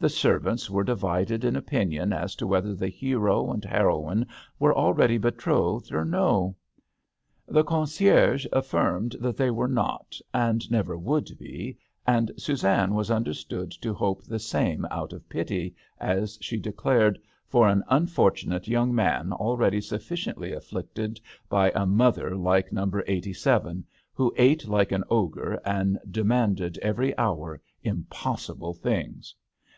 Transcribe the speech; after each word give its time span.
The 0.00 0.10
servants 0.10 0.68
were 0.68 0.84
divided 0.84 1.46
in 1.46 1.56
opinion 1.56 2.12
as 2.12 2.34
to 2.36 2.46
whether 2.46 2.74
the 2.74 2.90
hero 2.90 3.50
and 3.50 3.64
heroine 3.64 4.26
were 4.58 4.76
already 4.76 5.16
betrothed 5.16 5.90
or 5.94 6.04
no. 6.04 6.56
The 7.48 7.64
concierge 7.64 8.44
affirmed 8.52 9.16
that 9.20 9.38
they 9.38 9.50
were 9.50 9.68
not 9.68 10.16
and 10.34 10.70
never 10.70 10.98
would 10.98 11.38
be, 11.38 11.78
and 12.06 12.30
Suzanne 12.36 12.92
was 12.94 13.10
understood 13.10 13.70
to 13.80 13.94
hope 13.94 14.22
the 14.24 14.38
same 14.38 14.84
out 14.90 15.14
of 15.14 15.26
pity, 15.26 15.74
as 15.98 16.36
she 16.42 16.58
declared, 16.58 17.18
for 17.48 17.66
an 17.66 17.82
unfortunate 17.88 18.68
young 18.68 18.94
man 18.94 19.32
al 19.32 19.56
ready 19.56 19.80
sufficiently 19.80 20.52
afflicted 20.52 21.18
by 21.48 21.72
a 21.74 21.86
mother 21.86 22.36
like 22.36 22.70
No. 22.74 22.90
87, 23.06 23.86
who 24.12 24.34
ate 24.36 24.68
like 24.68 24.92
an 24.92 25.04
ogre 25.08 25.58
and 25.64 25.98
demanded 26.10 26.76
every 26.82 27.16
hour 27.16 27.58
impossible 27.82 28.74
things. 28.74 29.34